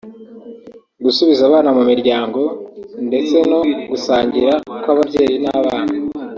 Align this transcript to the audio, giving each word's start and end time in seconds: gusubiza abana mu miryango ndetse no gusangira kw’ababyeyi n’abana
gusubiza 1.05 1.41
abana 1.49 1.69
mu 1.77 1.83
miryango 1.91 2.41
ndetse 3.07 3.35
no 3.51 3.59
gusangira 3.89 4.51
kw’ababyeyi 4.81 5.37
n’abana 5.43 5.93